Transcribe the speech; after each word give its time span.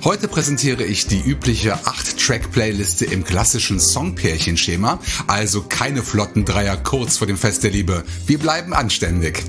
Heute 0.03 0.27
präsentiere 0.27 0.83
ich 0.83 1.07
die 1.07 1.21
übliche 1.21 1.75
8-Track-Playliste 1.75 3.05
im 3.05 3.23
klassischen 3.23 3.79
Songpärchenschema, 3.79 4.99
also 5.27 5.61
keine 5.61 6.03
flotten 6.03 6.43
Dreier 6.43 6.75
kurz 6.75 7.15
vor 7.15 7.27
dem 7.27 7.37
Fest 7.37 7.63
der 7.63 7.71
Liebe. 7.71 8.03
Wir 8.27 8.37
bleiben 8.37 8.73
anständig. 8.73 9.45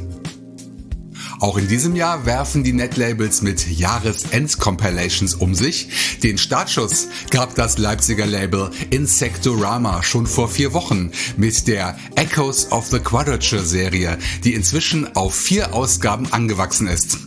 Auch 1.42 1.58
in 1.58 1.66
diesem 1.66 1.96
Jahr 1.96 2.24
werfen 2.24 2.62
die 2.62 2.72
Netlabels 2.72 3.42
mit 3.42 3.68
Jahresend-Compilations 3.68 5.34
um 5.34 5.56
sich. 5.56 6.18
Den 6.22 6.38
Startschuss 6.38 7.08
gab 7.30 7.56
das 7.56 7.78
Leipziger 7.78 8.26
Label 8.26 8.70
Insectorama 8.90 10.04
schon 10.04 10.28
vor 10.28 10.48
vier 10.48 10.72
Wochen 10.72 11.10
mit 11.36 11.66
der 11.66 11.98
Echoes 12.14 12.70
of 12.70 12.86
the 12.86 13.00
Quadrature 13.00 13.64
Serie, 13.64 14.18
die 14.44 14.54
inzwischen 14.54 15.16
auf 15.16 15.34
vier 15.34 15.74
Ausgaben 15.74 16.32
angewachsen 16.32 16.86
ist. 16.86 17.18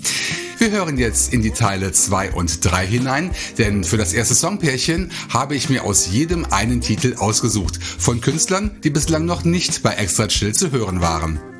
Wir 0.59 0.71
hören 0.71 0.97
jetzt 0.97 1.33
in 1.33 1.41
die 1.41 1.51
Teile 1.51 1.91
2 1.91 2.31
und 2.31 2.63
3 2.63 2.87
hinein, 2.87 3.31
denn 3.57 3.83
für 3.83 3.97
das 3.97 4.13
erste 4.13 4.33
Songpärchen 4.33 5.11
habe 5.27 5.55
ich 5.55 5.69
mir 5.69 5.83
aus 5.83 6.07
jedem 6.09 6.45
einen 6.45 6.79
Titel 6.79 7.15
ausgesucht, 7.17 7.81
von 7.83 8.21
Künstlern, 8.21 8.71
die 8.85 8.91
bislang 8.91 9.25
noch 9.25 9.43
nicht 9.43 9.83
bei 9.83 9.93
Extra 9.95 10.29
Chill 10.29 10.55
zu 10.55 10.71
hören 10.71 11.01
waren. 11.01 11.54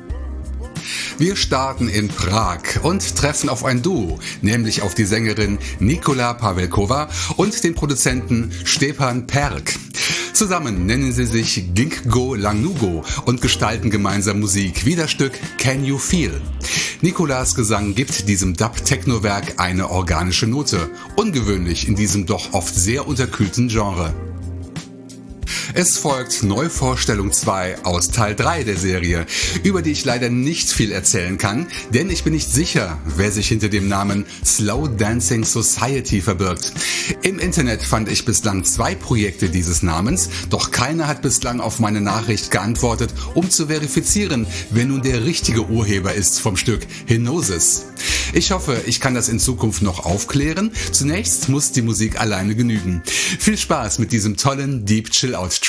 Wir 1.18 1.36
starten 1.36 1.88
in 1.88 2.08
Prag 2.08 2.82
und 2.82 3.16
treffen 3.16 3.48
auf 3.48 3.64
ein 3.64 3.82
Duo, 3.82 4.18
nämlich 4.42 4.82
auf 4.82 4.94
die 4.94 5.04
Sängerin 5.04 5.58
Nikola 5.78 6.34
Pavelkova 6.34 7.08
und 7.36 7.64
den 7.64 7.74
Produzenten 7.74 8.52
Stepan 8.64 9.26
Perk. 9.26 9.74
Zusammen 10.32 10.84
nennen 10.84 11.12
sie 11.12 11.24
sich 11.24 11.72
Ginkgo 11.74 12.34
Langnugo 12.34 13.04
und 13.24 13.40
gestalten 13.40 13.88
gemeinsam 13.88 14.40
Musik 14.40 14.84
wie 14.84 14.94
das 14.94 15.10
Stück 15.10 15.32
Can 15.56 15.84
You 15.84 15.96
Feel. 15.96 16.42
Nikolas 17.00 17.54
Gesang 17.54 17.94
gibt 17.94 18.28
diesem 18.28 18.54
Dub-Techno-Werk 18.54 19.54
eine 19.56 19.90
organische 19.90 20.46
Note, 20.46 20.90
ungewöhnlich 21.16 21.88
in 21.88 21.94
diesem 21.94 22.26
doch 22.26 22.52
oft 22.52 22.74
sehr 22.74 23.06
unterkühlten 23.06 23.68
Genre. 23.68 24.14
Es 25.74 25.98
folgt 25.98 26.42
Neuvorstellung 26.42 27.32
2 27.32 27.84
aus 27.84 28.10
Teil 28.10 28.34
3 28.34 28.64
der 28.64 28.76
Serie, 28.76 29.26
über 29.62 29.82
die 29.82 29.92
ich 29.92 30.04
leider 30.04 30.30
nicht 30.30 30.70
viel 30.70 30.92
erzählen 30.92 31.38
kann, 31.38 31.66
denn 31.92 32.10
ich 32.10 32.24
bin 32.24 32.32
nicht 32.32 32.52
sicher, 32.52 32.98
wer 33.04 33.30
sich 33.30 33.48
hinter 33.48 33.68
dem 33.68 33.88
Namen 33.88 34.26
Slow 34.44 34.88
Dancing 34.88 35.44
Society 35.44 36.20
verbirgt. 36.20 36.72
Im 37.22 37.38
Internet 37.38 37.82
fand 37.82 38.10
ich 38.10 38.24
bislang 38.24 38.64
zwei 38.64 38.94
Projekte 38.94 39.48
dieses 39.48 39.82
Namens, 39.82 40.28
doch 40.50 40.70
keiner 40.70 41.06
hat 41.06 41.22
bislang 41.22 41.60
auf 41.60 41.78
meine 41.78 42.00
Nachricht 42.00 42.50
geantwortet, 42.50 43.12
um 43.34 43.50
zu 43.50 43.66
verifizieren, 43.66 44.46
wer 44.70 44.86
nun 44.86 45.02
der 45.02 45.24
richtige 45.24 45.66
Urheber 45.68 46.14
ist 46.14 46.40
vom 46.40 46.56
Stück 46.56 46.86
Hinosis. 47.06 47.86
Ich 48.32 48.50
hoffe, 48.50 48.82
ich 48.86 49.00
kann 49.00 49.14
das 49.14 49.28
in 49.28 49.38
Zukunft 49.38 49.82
noch 49.82 50.04
aufklären. 50.04 50.72
Zunächst 50.92 51.48
muss 51.48 51.72
die 51.72 51.82
Musik 51.82 52.20
alleine 52.20 52.54
genügen. 52.54 53.02
Viel 53.06 53.56
Spaß 53.56 53.98
mit 53.98 54.12
diesem 54.12 54.36
tollen 54.36 54.84
Deep 54.84 55.10
Chill 55.10 55.34
Out 55.36 55.60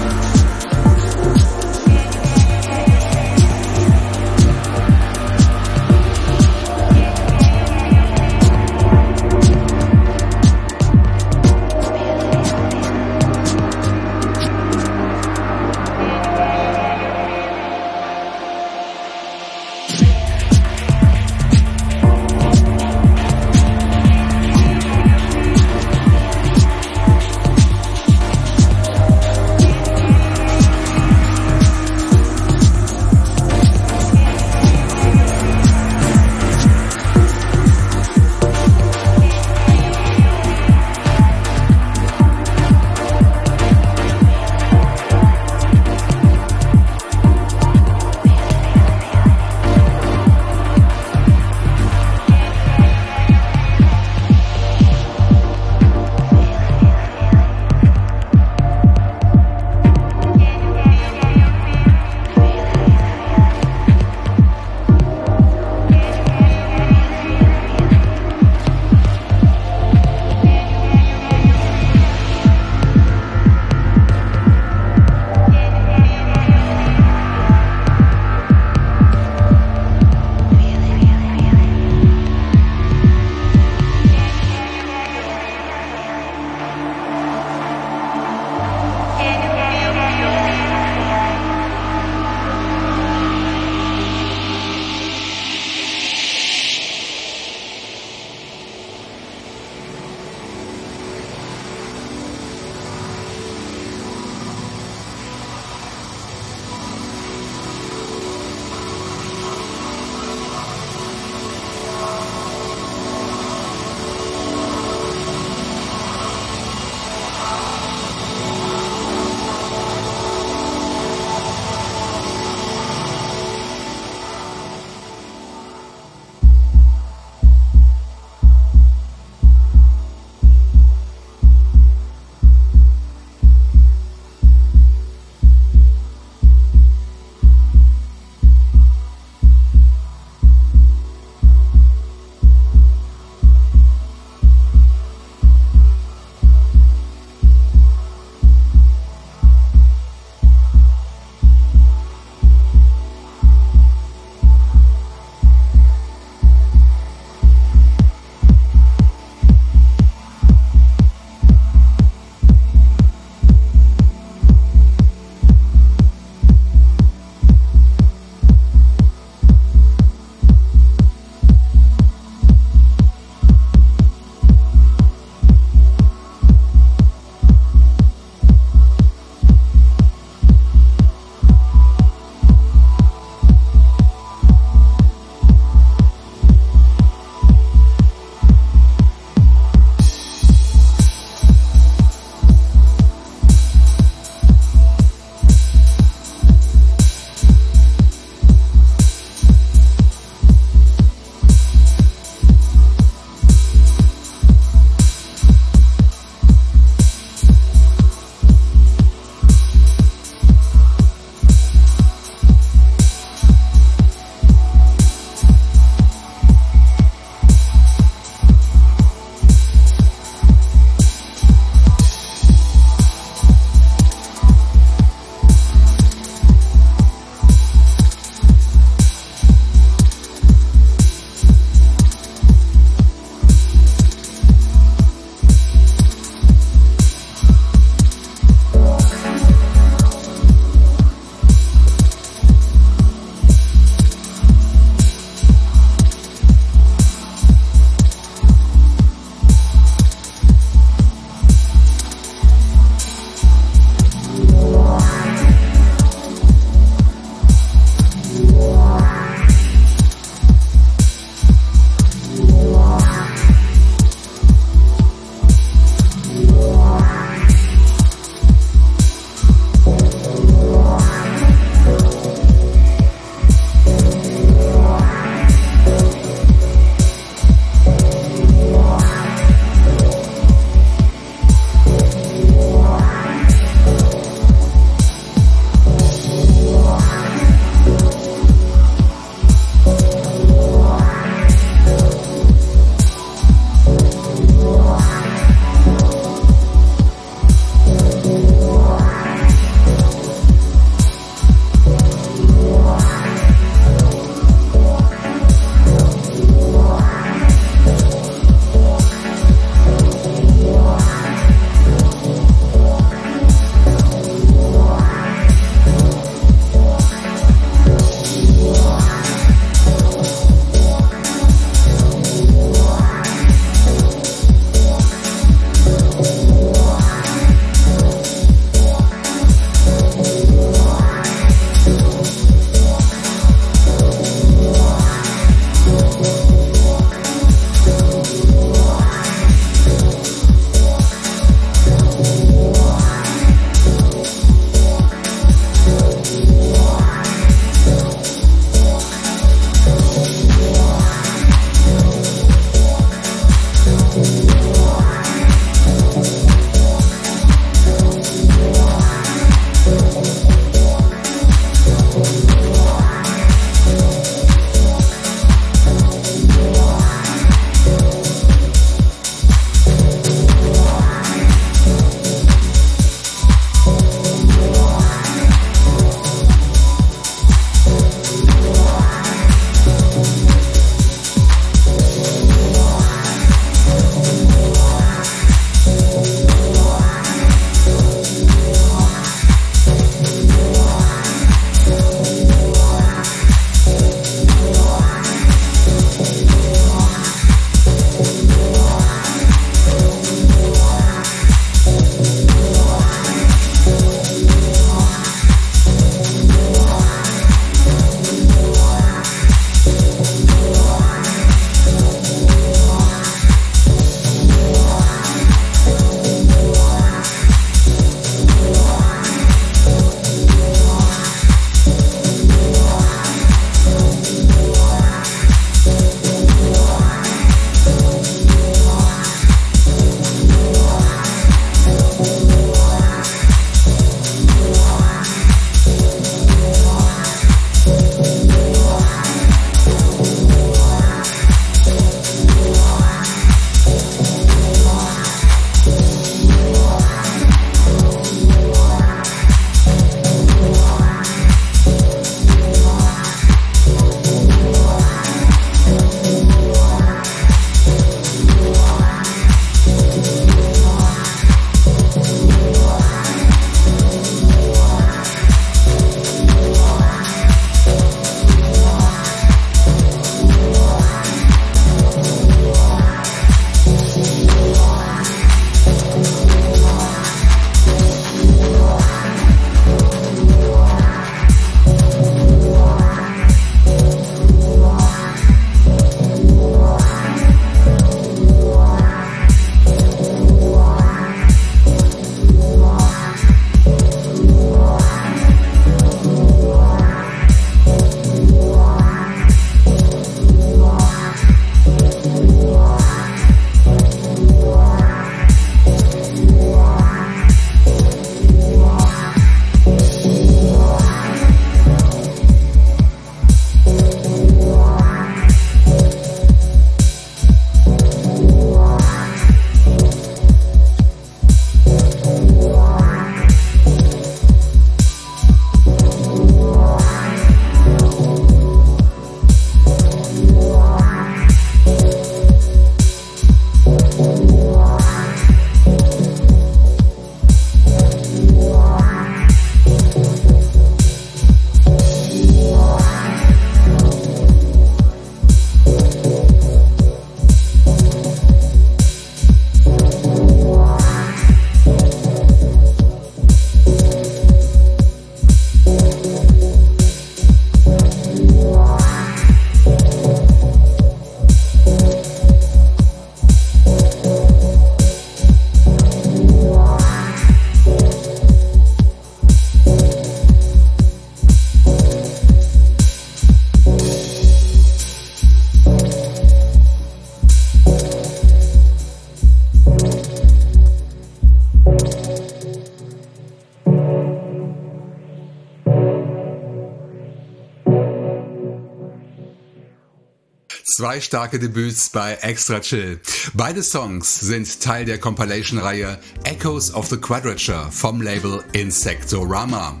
Zwei 590.96 591.20
starke 591.20 591.58
Debüts 591.58 592.10
bei 592.10 592.34
Extra 592.34 592.78
Chill. 592.78 593.18
Beide 593.52 593.82
Songs 593.82 594.38
sind 594.38 594.80
Teil 594.80 595.04
der 595.04 595.18
Compilation-Reihe 595.18 596.20
Echoes 596.44 596.94
of 596.94 597.08
the 597.08 597.16
Quadrature 597.16 597.88
vom 597.90 598.22
Label 598.22 598.62
Insectorama. 598.74 600.00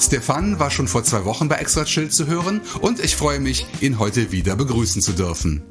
Stefan 0.01 0.59
war 0.59 0.71
schon 0.71 0.89
vor 0.89 1.05
zwei 1.05 1.25
Wochen 1.25 1.49
bei 1.49 1.57
Extra 1.57 1.85
Chill 1.85 2.11
zu 2.11 2.27
hören 2.27 2.61
und 2.81 2.99
ich 3.01 3.15
freue 3.15 3.41
mich, 3.41 3.67
ihn 3.81 3.99
heute 3.99 4.33
wieder 4.33 4.57
begrüßen 4.57 5.03
zu 5.03 5.13
dürfen. 5.13 5.63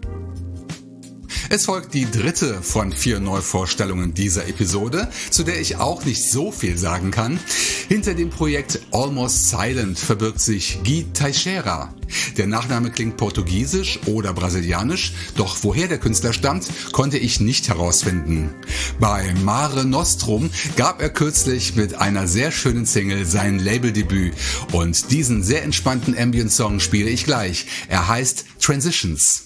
Es 1.50 1.66
folgt 1.66 1.94
die 1.94 2.10
dritte 2.10 2.62
von 2.62 2.92
vier 2.92 3.20
Neuvorstellungen 3.20 4.14
dieser 4.14 4.48
Episode, 4.48 5.10
zu 5.30 5.44
der 5.44 5.60
ich 5.60 5.78
auch 5.78 6.06
nicht 6.06 6.30
so 6.30 6.52
viel 6.52 6.78
sagen 6.78 7.12
kann. 7.12 7.40
Hinter 7.88 8.14
dem 8.14 8.30
Projekt 8.30 8.80
Almost 8.92 9.50
Silent 9.50 10.00
verbirgt 10.00 10.40
sich 10.40 10.80
Guy 10.84 11.06
Teixeira. 11.14 11.94
Der 12.38 12.48
Nachname 12.48 12.92
klingt 12.92 13.18
portugiesisch 13.18 14.00
oder 14.06 14.34
brasilianisch, 14.34 15.14
doch 15.36 15.58
woher 15.64 15.88
der 15.88 15.98
Künstler 15.98 16.34
stammt, 16.34 16.66
konnte 16.92 17.18
ich 17.18 17.40
nicht 17.40 17.68
herausfinden. 17.68 18.54
Bei 19.00 19.34
Mare 19.44 19.86
Nostrum 19.86 20.50
gab 20.76 21.02
er 21.02 21.10
kürzlich 21.10 21.76
mit 21.76 21.96
einer 21.96 22.28
sehr 22.28 22.52
schönen 22.52 22.86
Single 22.86 23.26
sein 23.26 23.60
Labeldebüt 23.60 24.34
und 24.72 25.12
diesen 25.12 25.44
sehr 25.44 25.64
entspannten 25.64 26.18
Ambient-Song 26.18 26.80
spiele 26.80 27.10
ich 27.10 27.26
gleich. 27.26 27.66
Er 27.88 28.08
heißt 28.08 28.46
Transitions. 28.60 29.44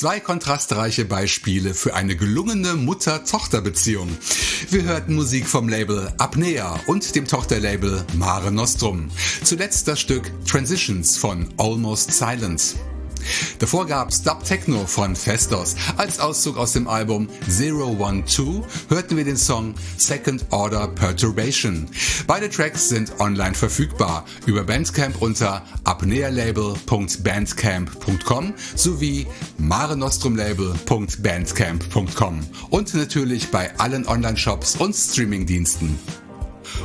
Zwei 0.00 0.18
kontrastreiche 0.18 1.04
Beispiele 1.04 1.74
für 1.74 1.92
eine 1.92 2.16
gelungene 2.16 2.72
Mutter-Tochter-Beziehung. 2.72 4.08
Wir 4.70 4.84
hörten 4.84 5.14
Musik 5.14 5.46
vom 5.46 5.68
Label 5.68 6.10
Apnea 6.16 6.80
und 6.86 7.14
dem 7.14 7.26
Tochterlabel 7.26 8.06
Mare 8.14 8.50
Nostrum. 8.50 9.10
Zuletzt 9.44 9.88
das 9.88 10.00
Stück 10.00 10.32
Transitions 10.46 11.18
von 11.18 11.50
Almost 11.58 12.14
Silent. 12.14 12.76
Davor 13.58 13.86
gab's 13.86 14.22
Dub 14.22 14.44
Techno 14.44 14.86
von 14.86 15.16
Festos. 15.16 15.74
Als 15.96 16.20
Auszug 16.20 16.56
aus 16.56 16.72
dem 16.72 16.88
Album 16.88 17.28
Zero 17.48 17.96
One 17.98 18.24
Two 18.24 18.64
hörten 18.88 19.16
wir 19.16 19.24
den 19.24 19.36
Song 19.36 19.74
Second 19.98 20.46
Order 20.50 20.88
Perturbation. 20.88 21.88
Beide 22.26 22.50
Tracks 22.50 22.88
sind 22.88 23.12
online 23.20 23.54
verfügbar 23.54 24.24
über 24.46 24.64
Bandcamp 24.64 25.20
unter 25.20 25.64
apnealabel.bandcamp.com 25.84 28.54
sowie 28.74 29.28
marenostrumlabel.bandcamp.com 29.60 32.40
und 32.70 32.94
natürlich 32.94 33.50
bei 33.50 33.78
allen 33.78 34.06
Online-Shops 34.06 34.76
und 34.76 34.94
Streamingdiensten. 34.94 35.98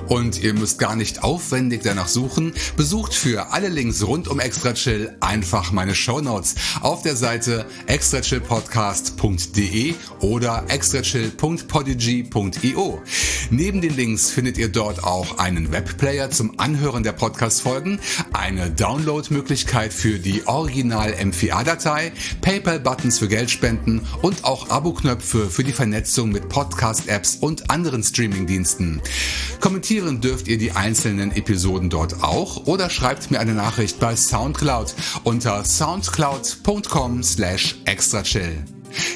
Und 0.08 0.42
ihr 0.42 0.54
müsst 0.54 0.80
gar 0.80 0.96
nicht 0.96 1.24
aufwendig 1.24 1.82
danach 1.84 2.08
suchen. 2.08 2.54
Besucht 2.78 3.14
für 3.14 3.52
alle 3.52 3.68
Links 3.70 4.06
rund 4.06 4.28
um 4.28 4.40
Extra 4.40 4.74
Chill 4.74 5.16
einfach 5.20 5.72
meine 5.72 5.96
Show 5.96 6.22
Notes 6.22 6.56
auf 6.82 7.02
der 7.02 7.16
Seite 7.16 7.66
extrachillpodcast.de 7.88 9.96
oder 10.20 10.66
extrachill.podigy.io. 10.68 13.02
Neben 13.50 13.82
den 13.82 13.96
Links 13.96 14.30
findet 14.32 14.58
ihr 14.58 14.70
dort 14.70 15.04
auch 15.04 15.38
einen 15.38 15.72
Webplayer 15.72 16.32
zum 16.32 16.60
Anhören 16.60 17.04
der 17.04 17.12
Podcast-Folgen, 17.12 18.00
eine 18.34 18.72
Download-Möglichkeit 18.72 19.94
für 19.94 20.18
die 20.20 20.48
Original-MVA-Datei, 20.48 22.12
PayPal-Buttons 22.42 23.20
für 23.20 23.28
Geldspenden 23.28 24.02
und 24.22 24.44
auch 24.44 24.70
Abo-Knöpfe 24.70 25.50
für 25.50 25.64
die 25.64 25.74
Vernetzung 25.74 26.32
mit 26.32 26.50
Podcast-Apps 26.50 27.38
und 27.38 27.70
anderen 27.70 28.04
Streaming-Diensten. 28.04 29.02
Kommentieren 29.96 30.20
dürft 30.20 30.50
ihr 30.50 30.58
die 30.58 30.74
einzelnen 30.74 31.32
Episoden 31.32 31.90
dort 31.90 32.22
auch 32.22 32.68
oder 32.68 32.90
schreibt 32.90 33.32
mir 33.32 33.40
eine 33.40 33.54
Nachricht 33.54 33.98
bei 33.98 34.14
Soundcloud 34.14 34.94
unter 35.24 35.64
soundcloud.com 35.64 37.24
slash 37.24 37.78
extrachill. 37.86 38.66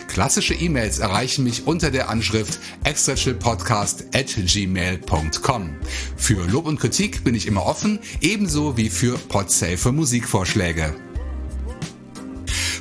Klassische 0.08 0.54
E-Mails 0.54 1.00
erreichen 1.00 1.44
mich 1.44 1.68
unter 1.68 1.92
der 1.92 2.08
Anschrift 2.08 2.60
extrachillpodcast 2.86 4.06
at 4.16 4.34
gmail.com. 4.38 5.76
Für 6.16 6.48
Lob 6.48 6.66
und 6.66 6.80
Kritik 6.80 7.26
bin 7.26 7.36
ich 7.36 7.48
immer 7.48 7.66
offen, 7.66 8.00
ebenso 8.22 8.78
wie 8.78 8.90
für 8.90 9.18
Podsafe 9.18 9.92
Musikvorschläge. 9.92 10.96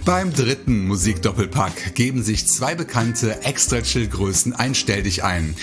Beim 0.08 0.32
dritten 0.32 0.86
Musikdoppelpack 0.86 1.94
geben 1.94 2.22
sich 2.22 2.46
zwei 2.46 2.74
bekannte 2.74 3.42
Extra-Chill-Größen 3.42 4.54
einstellig 4.54 5.22
ein. 5.22 5.54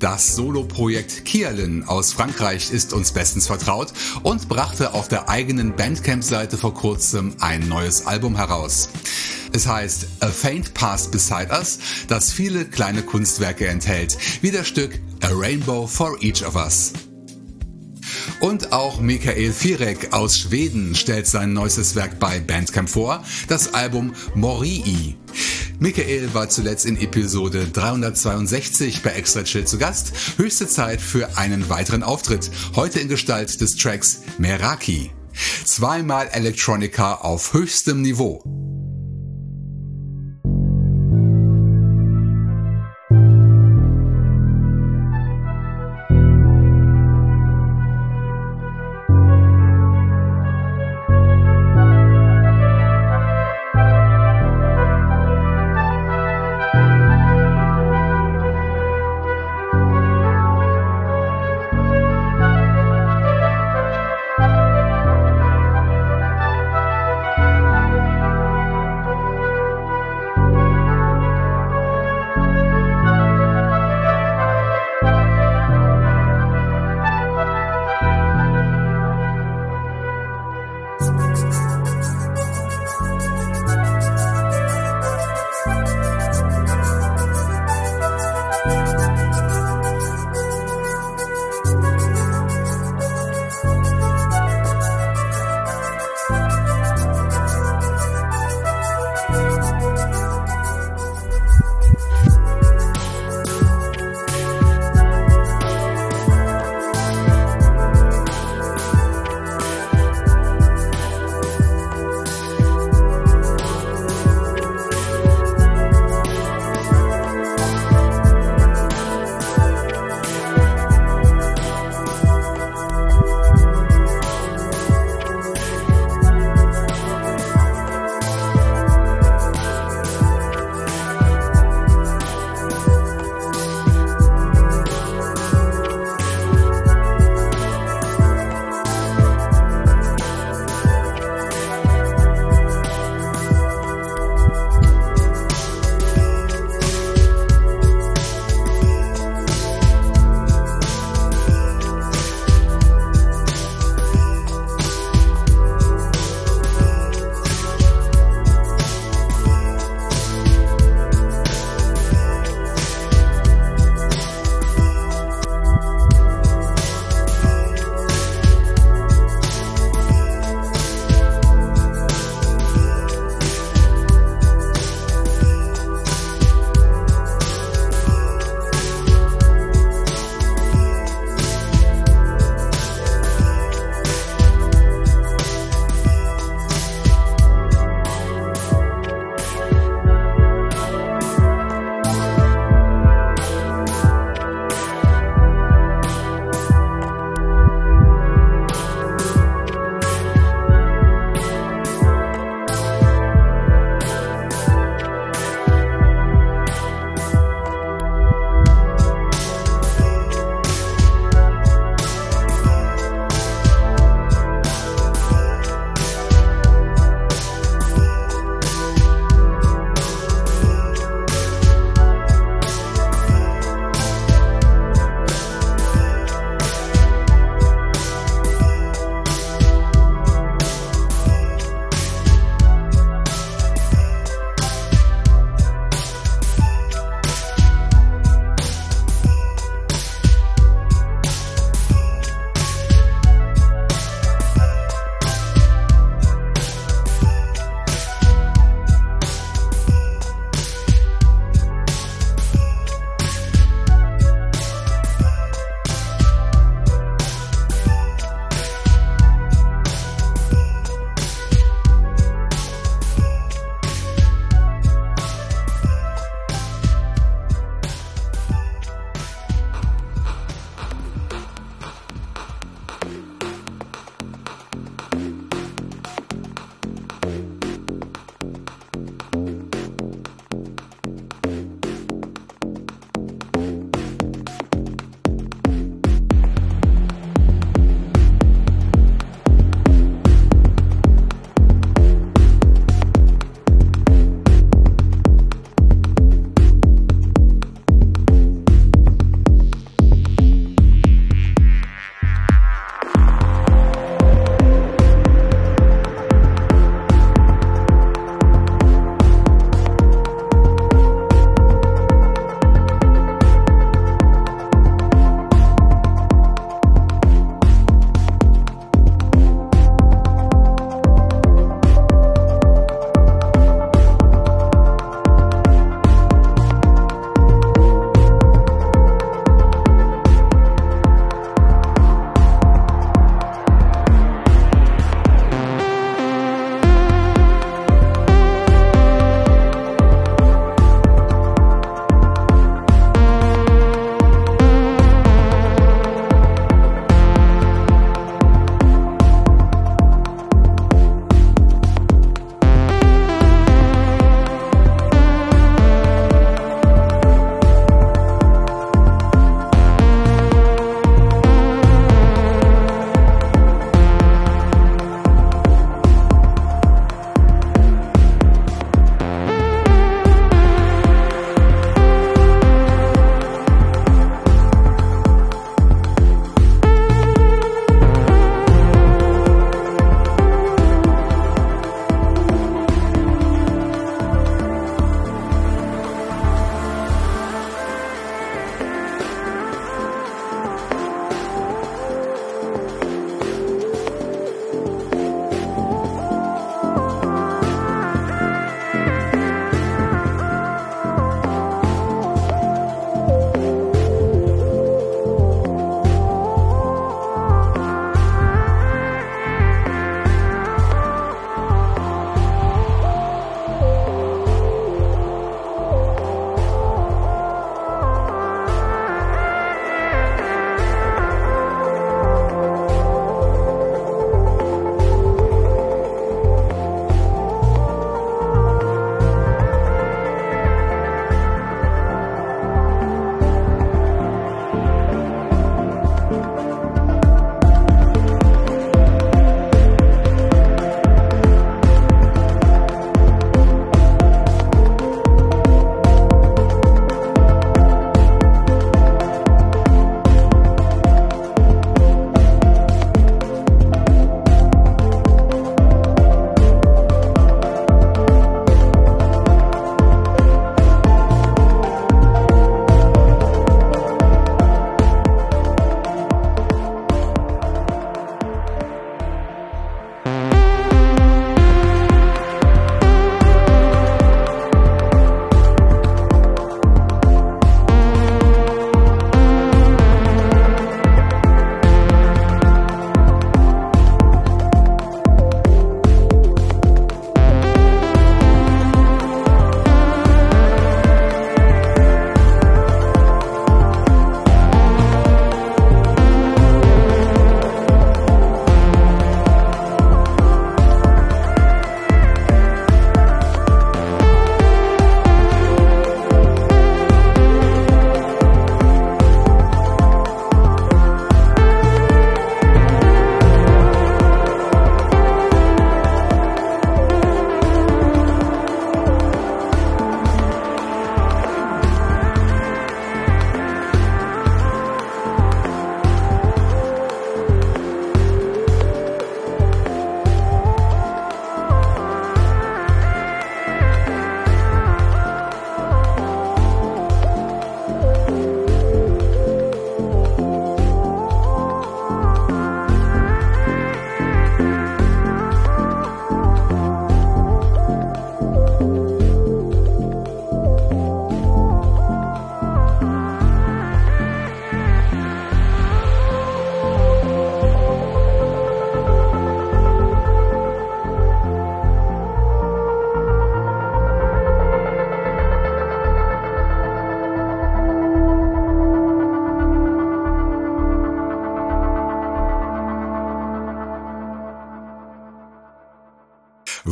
Das 0.00 0.34
Solo-Projekt 0.34 1.24
Kialin 1.24 1.84
aus 1.84 2.12
Frankreich 2.12 2.72
ist 2.72 2.94
uns 2.94 3.12
bestens 3.12 3.46
vertraut 3.46 3.92
und 4.24 4.48
brachte 4.48 4.94
auf 4.94 5.06
der 5.06 5.28
eigenen 5.28 5.76
Bandcamp-Seite 5.76 6.58
vor 6.58 6.74
kurzem 6.74 7.36
ein 7.38 7.68
neues 7.68 8.04
Album 8.04 8.34
heraus. 8.34 8.88
Es 9.52 9.68
heißt 9.68 10.08
A 10.18 10.26
Faint 10.26 10.74
Past 10.74 11.12
Beside 11.12 11.50
Us, 11.52 11.78
das 12.08 12.32
viele 12.32 12.64
kleine 12.64 13.04
Kunstwerke 13.04 13.68
enthält, 13.68 14.18
wie 14.40 14.50
das 14.50 14.66
Stück 14.66 14.98
A 15.20 15.28
Rainbow 15.30 15.86
for 15.86 16.20
Each 16.20 16.44
of 16.44 16.56
Us. 16.56 16.92
Und 18.40 18.72
auch 18.72 19.00
Michael 19.00 19.52
Firek 19.52 20.12
aus 20.12 20.38
Schweden 20.38 20.94
stellt 20.94 21.26
sein 21.26 21.52
neuestes 21.52 21.94
Werk 21.94 22.18
bei 22.18 22.40
Bandcamp 22.40 22.88
vor, 22.88 23.24
das 23.48 23.74
Album 23.74 24.14
Morii. 24.34 25.16
Michael 25.78 26.32
war 26.32 26.48
zuletzt 26.48 26.86
in 26.86 26.96
Episode 26.96 27.66
362 27.66 29.02
bei 29.02 29.10
Extra 29.10 29.42
Chill 29.42 29.64
zu 29.64 29.78
Gast. 29.78 30.12
Höchste 30.36 30.68
Zeit 30.68 31.00
für 31.00 31.36
einen 31.36 31.68
weiteren 31.68 32.02
Auftritt, 32.02 32.50
heute 32.76 33.00
in 33.00 33.08
Gestalt 33.08 33.60
des 33.60 33.76
Tracks 33.76 34.20
Meraki. 34.38 35.10
Zweimal 35.64 36.28
Electronica 36.32 37.14
auf 37.14 37.52
höchstem 37.52 38.02
Niveau. 38.02 38.61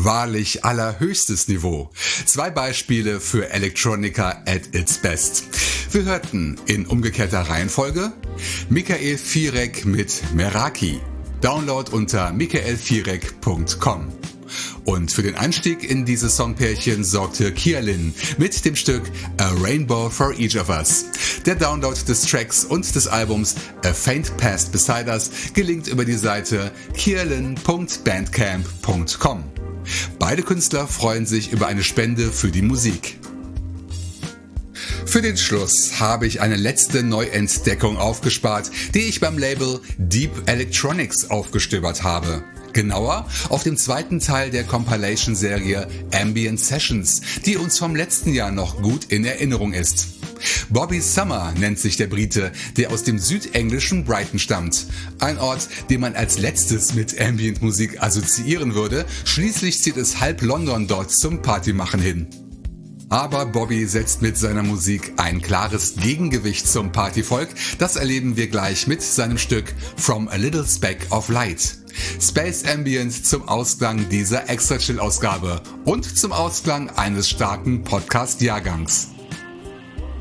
Wahrlich 0.02 0.64
allerhöchstes 0.64 1.48
Niveau. 1.48 1.90
Zwei 2.24 2.48
Beispiele 2.48 3.20
für 3.20 3.50
Electronica 3.50 4.42
at 4.46 4.74
its 4.74 4.96
best. 4.96 5.44
Wir 5.92 6.04
hörten 6.04 6.58
in 6.64 6.86
umgekehrter 6.86 7.42
Reihenfolge 7.42 8.10
Michael 8.70 9.18
Vierek 9.18 9.84
mit 9.84 10.22
Meraki. 10.32 11.02
Download 11.42 11.92
unter 11.92 12.32
michaelvierek.com. 12.32 14.08
Und 14.86 15.12
für 15.12 15.22
den 15.22 15.34
Einstieg 15.34 15.84
in 15.84 16.06
dieses 16.06 16.34
Songpärchen 16.34 17.04
sorgte 17.04 17.52
Kialin 17.52 18.14
mit 18.38 18.64
dem 18.64 18.76
Stück 18.76 19.02
A 19.36 19.50
Rainbow 19.60 20.08
for 20.08 20.32
Each 20.38 20.58
of 20.58 20.70
Us. 20.70 21.04
Der 21.44 21.56
Download 21.56 21.94
des 22.08 22.22
Tracks 22.22 22.64
und 22.64 22.94
des 22.94 23.06
Albums 23.06 23.54
A 23.84 23.92
Faint 23.92 24.34
Past 24.38 24.72
Beside 24.72 25.10
Us 25.10 25.30
gelingt 25.52 25.88
über 25.88 26.06
die 26.06 26.14
Seite 26.14 26.72
kialin.bandcamp.com. 26.94 29.59
Beide 30.18 30.42
Künstler 30.42 30.86
freuen 30.86 31.26
sich 31.26 31.52
über 31.52 31.66
eine 31.66 31.82
Spende 31.82 32.32
für 32.32 32.50
die 32.50 32.62
Musik. 32.62 33.18
Für 35.06 35.22
den 35.22 35.36
Schluss 35.36 35.98
habe 35.98 36.26
ich 36.26 36.40
eine 36.40 36.56
letzte 36.56 37.02
Neuentdeckung 37.02 37.96
aufgespart, 37.96 38.70
die 38.94 39.08
ich 39.08 39.18
beim 39.18 39.38
Label 39.38 39.80
Deep 39.98 40.30
Electronics 40.46 41.30
aufgestöbert 41.30 42.04
habe. 42.04 42.44
Genauer 42.72 43.26
auf 43.48 43.62
dem 43.62 43.76
zweiten 43.76 44.20
Teil 44.20 44.50
der 44.50 44.64
Compilation-Serie 44.64 45.88
Ambient 46.12 46.60
Sessions, 46.60 47.20
die 47.44 47.56
uns 47.56 47.78
vom 47.78 47.96
letzten 47.96 48.32
Jahr 48.32 48.50
noch 48.50 48.80
gut 48.82 49.06
in 49.06 49.24
Erinnerung 49.24 49.72
ist. 49.72 50.08
Bobby 50.70 51.00
Summer 51.00 51.52
nennt 51.58 51.78
sich 51.78 51.96
der 51.96 52.06
Brite, 52.06 52.52
der 52.76 52.90
aus 52.90 53.02
dem 53.02 53.18
südenglischen 53.18 54.04
Brighton 54.04 54.38
stammt. 54.38 54.86
Ein 55.18 55.38
Ort, 55.38 55.68
den 55.90 56.00
man 56.00 56.14
als 56.14 56.38
letztes 56.38 56.94
mit 56.94 57.20
Ambient-Musik 57.20 58.02
assoziieren 58.02 58.74
würde. 58.74 59.04
Schließlich 59.24 59.82
zieht 59.82 59.96
es 59.96 60.20
halb 60.20 60.42
London 60.42 60.86
dort 60.86 61.10
zum 61.10 61.42
Partymachen 61.42 62.00
hin. 62.00 62.49
Aber 63.10 63.44
Bobby 63.44 63.86
setzt 63.86 64.22
mit 64.22 64.38
seiner 64.38 64.62
Musik 64.62 65.14
ein 65.16 65.42
klares 65.42 65.96
Gegengewicht 65.96 66.66
zum 66.66 66.92
Partyvolk. 66.92 67.48
Das 67.78 67.96
erleben 67.96 68.36
wir 68.36 68.46
gleich 68.46 68.86
mit 68.86 69.02
seinem 69.02 69.36
Stück 69.36 69.74
From 69.96 70.28
a 70.28 70.36
Little 70.36 70.64
Speck 70.64 71.08
of 71.10 71.28
Light. 71.28 71.76
Space 72.20 72.64
Ambient 72.64 73.26
zum 73.26 73.48
Ausklang 73.48 74.08
dieser 74.08 74.48
Extra 74.48 74.78
Chill 74.78 75.00
Ausgabe 75.00 75.60
und 75.84 76.04
zum 76.18 76.30
Ausklang 76.30 76.88
eines 76.90 77.28
starken 77.28 77.82
Podcast-Jahrgangs. 77.82 79.08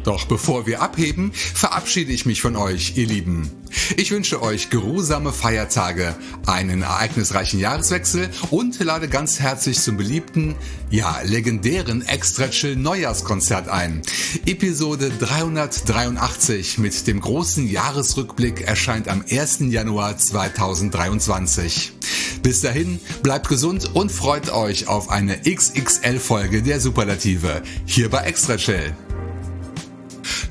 Doch 0.10 0.26
bevor 0.26 0.66
wir 0.66 0.82
abheben, 0.82 1.32
verabschiede 1.34 2.12
ich 2.12 2.26
mich 2.26 2.41
von 2.41 2.55
euch, 2.55 2.97
ihr 2.97 3.05
Lieben. 3.05 3.51
Ich 3.95 4.10
wünsche 4.10 4.41
euch 4.41 4.72
geruhsame 4.72 5.32
Feiertage, 5.32 6.16
einen 6.47 6.82
ereignisreichen 6.82 7.60
Jahreswechsel 7.60 8.28
und 8.49 8.80
lade 8.80 9.07
ganz 9.07 9.39
herzlich 9.39 9.80
zum 9.80 9.97
beliebten, 9.97 10.55
ja 10.89 11.22
legendären 11.22 12.01
Extra 12.01 12.47
Chill 12.47 12.76
Neujahrskonzert 12.76 13.68
ein. 13.68 14.01
Episode 14.47 15.12
383 15.12 16.80
mit 16.80 17.05
dem 17.05 17.22
großen 17.22 17.70
Jahresrückblick 17.70 18.62
erscheint 18.62 19.10
am 19.10 19.24
1. 19.30 19.60
Januar 19.70 20.18
2023. 20.18 21.91
Bis 22.41 22.62
dahin, 22.62 22.99
bleibt 23.22 23.47
gesund 23.47 23.93
und 23.93 24.12
freut 24.12 24.51
euch 24.51 24.88
auf 24.88 25.12
eine 25.12 25.39
XXL-Folge 25.43 26.64
der 26.64 26.80
Superlative 26.80 27.62
hier 27.86 28.10
bei 28.10 28.22
Extra 28.24 28.57
Chill. 28.57 28.95